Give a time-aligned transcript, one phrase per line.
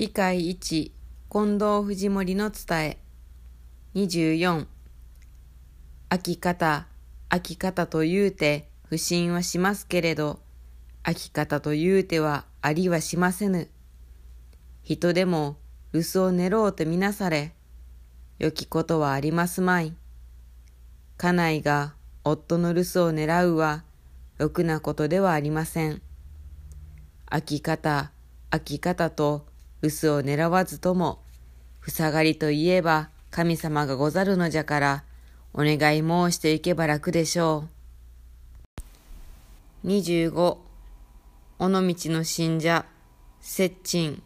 [0.00, 0.92] 理解1近
[1.58, 2.98] 藤藤森の伝え。
[3.94, 4.66] 24
[6.08, 6.86] 飽き方
[7.28, 10.40] 飽き方と言うて不信はしますけれど
[11.04, 13.68] 飽き方と言うてはありはしませぬ。
[14.82, 15.58] 人でも
[15.92, 17.52] 留守を寝ろうとみなされ
[18.38, 19.94] 良きことはありますまい。
[21.18, 21.92] 家内が
[22.24, 23.84] 夫の留守を狙うは
[24.38, 26.00] ろくなことではありません。
[27.26, 28.12] 飽き方
[28.50, 29.49] 飽き方と
[29.82, 31.20] 留守を狙わずとも
[31.86, 35.04] 塞がりといえば神様がござるのじゃから
[35.54, 37.68] お願い申していけば楽でしょ
[39.84, 39.88] う。
[39.88, 40.58] 25
[41.58, 42.84] 尾道の信者
[43.40, 44.22] 接近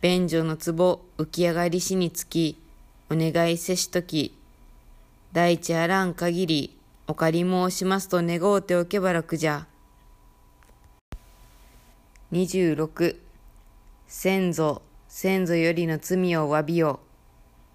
[0.00, 2.60] 便所の壺浮き上がりしにつき
[3.10, 4.36] お願いせしとき。
[5.32, 9.66] 大地あらん限りお借り申しますと願うておけば楽じゃ。
[12.30, 13.16] 26
[14.06, 14.83] 先祖。
[15.16, 16.98] 先祖よりの罪を詫びよ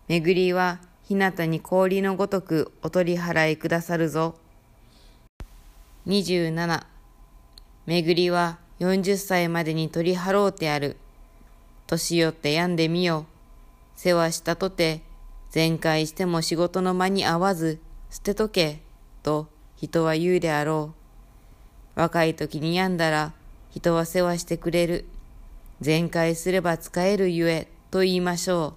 [0.09, 4.35] 巡りは日向に氷のごとくお取り払いくださるぞ。
[6.05, 6.83] 27
[7.85, 10.97] 巡りは40歳までに取り払うてある。
[11.87, 13.25] 年よって病んでみよ
[13.95, 15.01] 世話したとて
[15.49, 18.81] 全開しても仕事の間に合わず捨てとけ
[19.23, 20.93] と人は言うであろ
[21.95, 21.99] う。
[22.01, 23.31] 若い時に病んだら
[23.69, 25.05] 人は世話してくれる。
[25.81, 28.75] 全開すれば使えるゆえと言いましょ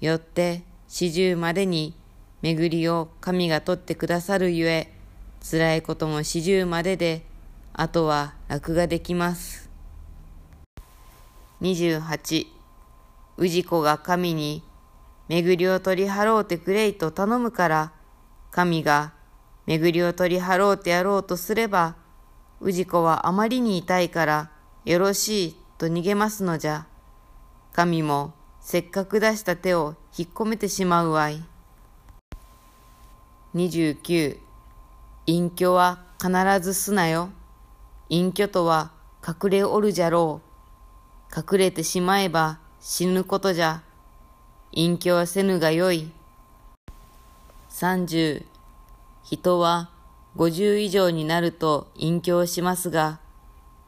[0.00, 0.04] う。
[0.04, 1.94] よって四十までに
[2.42, 4.92] 巡りを神が取ってくださるゆえ、
[5.48, 7.24] 辛いことも四十までで、
[7.72, 9.70] あとは楽ができます。
[11.60, 12.46] 28
[13.38, 14.62] 氏子が神に
[15.28, 17.92] 巡りを取り払うてくれいと頼むから、
[18.50, 19.12] 神が
[19.66, 21.94] 巡りを取り払うてやろうとすれば、
[22.60, 24.50] 氏子はあまりに痛いから、
[24.84, 26.86] よろしいと逃げますのじゃ。
[27.72, 31.42] 神もせっかく出した手を引っ込めてしまうわい。
[33.54, 34.36] 29
[35.24, 36.30] 隠居は必
[36.60, 37.30] ずすなよ。
[38.10, 38.90] 隠居とは
[39.26, 40.42] 隠れおるじゃろ
[41.34, 41.34] う。
[41.34, 43.82] 隠れてしまえば死ぬことじゃ。
[44.72, 46.12] 隠居はせぬがよい。
[47.70, 48.44] 30
[49.22, 49.88] 人は
[50.36, 53.18] 50以上になると隠居をしますが、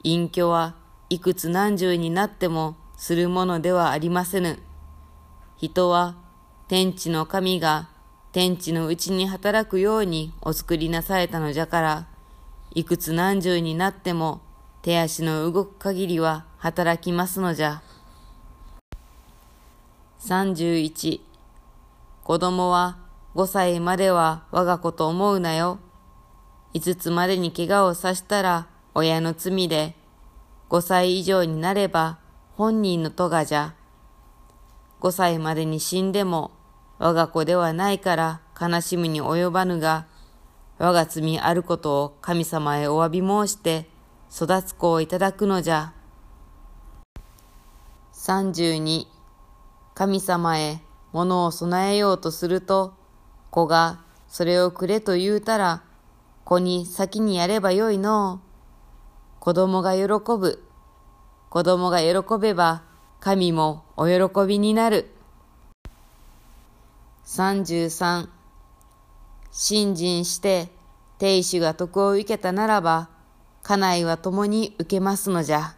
[0.03, 0.81] 隠居は
[1.13, 4.57] いくつ何十になってもするものではありませぬ。
[5.57, 6.15] 人は
[6.67, 7.89] 天地の神が
[8.31, 12.07] 天地のうちに働くようにお作りなされたのじゃから、
[12.71, 14.41] いくつ何十になっても
[14.81, 17.83] 手足の動く限りは働きますのじゃ。
[20.21, 21.21] 31
[22.23, 22.97] 子供は
[23.35, 25.77] 5歳までは我が子と思うなよ。
[26.73, 28.65] 5つまでに怪我をさしたら
[28.95, 29.93] 親の罪で、
[30.73, 32.17] 5歳以上になれば
[32.57, 33.75] 本人の咎じゃ。
[35.01, 36.49] 5歳までに死んでも
[36.97, 40.07] 我が子ではないから悲しむに及ばぬが、
[40.79, 43.87] 我が罪あることを神様へお詫び申して
[44.35, 45.93] 育つ子をいただくのじゃ。
[48.15, 49.05] 32
[49.93, 50.79] 神様へ
[51.11, 52.95] 物を備えようとすると、
[53.51, 55.83] 子がそれをくれと言うたら、
[56.43, 58.52] 子に先にやればよいのう
[59.43, 60.63] 子供が喜ぶ。
[61.49, 62.83] 子供が喜べば、
[63.19, 65.11] 神もお喜びになる。
[67.25, 68.29] 33
[69.51, 70.69] 信心して
[71.19, 73.09] 亭主が徳を受けたならば、
[73.63, 75.75] 家内は共に受けますのじゃ。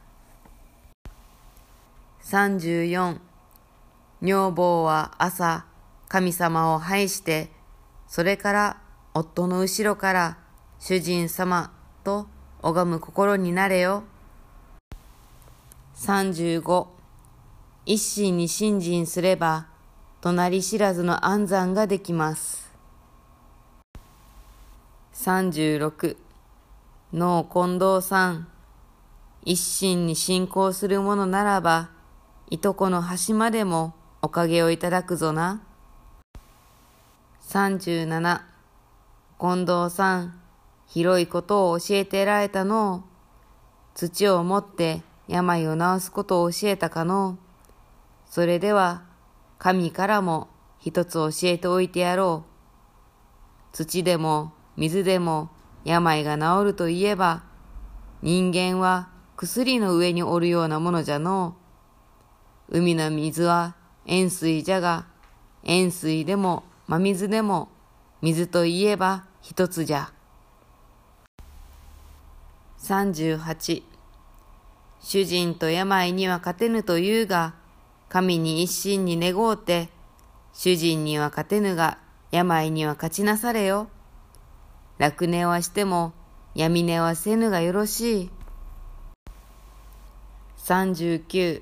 [2.22, 3.20] 34
[4.22, 5.66] 女房は朝、
[6.08, 7.50] 神様を拝して
[8.08, 8.82] それから
[9.16, 10.38] 夫の後ろから
[10.78, 11.74] 主人様
[12.04, 12.28] と
[12.66, 14.04] 拝む心になれよ。
[15.98, 16.88] 35
[17.86, 19.68] 一心に信心すれば
[20.20, 22.72] 隣知らずの安産ができます。
[25.14, 26.18] 36
[27.14, 28.48] 脳近藤さん
[29.44, 31.92] 一心に信仰するものならば
[32.50, 33.94] いとこの端までも
[34.24, 35.62] おかげをいただくぞな。
[37.48, 38.42] 37
[39.40, 40.45] 近藤さん
[40.88, 43.06] 広いことを教えてられたの。
[43.96, 47.38] 土を持って病を治すことを教えたかの。
[48.26, 49.04] それでは
[49.58, 50.50] 神からも
[50.80, 52.44] 一つ教えておいてやろ
[53.74, 53.76] う。
[53.76, 55.50] 土でも水でも
[55.84, 57.44] 病が治るといえば
[58.22, 61.56] 人間は薬の上におるようなものじゃの。
[62.70, 65.06] 海の水は塩水じゃが
[65.64, 67.70] 塩水でも真水でも
[68.22, 70.15] 水といえば一つじゃ。
[72.86, 73.84] 38
[75.02, 77.56] 主人と病には勝てぬというが
[78.10, 79.90] 神に一心に願うて、
[80.54, 81.98] 主人には勝てぬが、
[82.32, 83.90] 病には勝ちなされよ。
[84.98, 86.14] 楽寝はしても、
[86.54, 88.30] 闇寝はせぬがよろしい。
[90.60, 91.62] 39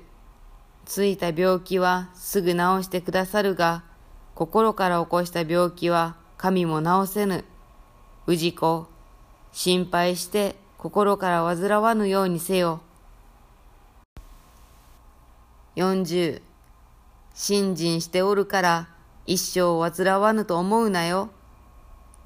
[0.84, 3.82] ついた病気はすぐ治してくださるが、
[4.34, 7.44] 心から起こした病気は神も治せぬ。
[8.26, 8.86] 氏子、
[9.52, 12.82] 心配して心から煩わぬようにせよ。
[15.76, 16.42] 40
[17.32, 18.88] 信心しておるから
[19.24, 21.30] 一生煩わぬと思うなよ。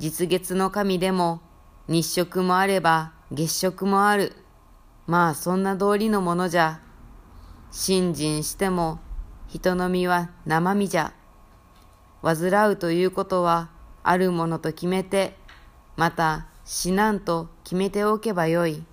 [0.00, 1.40] 実月の神でも
[1.87, 4.32] 日食もあれば月食もある。
[5.06, 6.81] まあそんな通りのものじゃ。
[7.70, 8.99] 信心しても
[9.46, 11.12] 人の身は生身じゃ。
[12.22, 13.70] 煩うということは
[14.02, 15.37] あるものと決めて、
[15.94, 18.85] また死なんと決めておけばよい。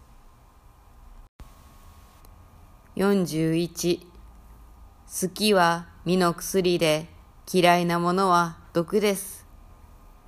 [2.96, 7.10] 41好きは身の薬で
[7.52, 9.46] 嫌いなものは毒です。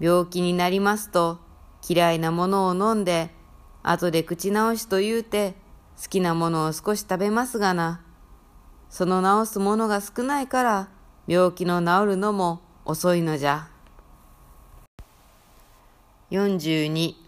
[0.01, 1.39] 病気になりますと
[1.87, 3.29] 嫌いなものを飲んで
[3.81, 5.55] 後で口直しと言うて
[6.03, 8.01] 好きなものを少し食べますがな。
[8.89, 10.89] その治すものが少ないから
[11.27, 13.69] 病気の治るのも遅いのじゃ。
[16.29, 17.26] 42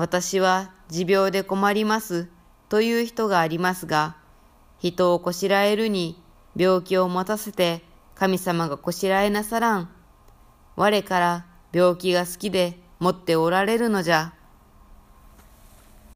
[0.00, 2.26] 私は持病で困ります
[2.70, 4.16] という人がありますが、
[4.78, 6.18] 人をこしらえるに
[6.56, 7.82] 病気を持たせて
[8.14, 9.90] 神様がこしらえなさらん。
[10.74, 14.32] 我から病気が好きで持っておられるのじゃ。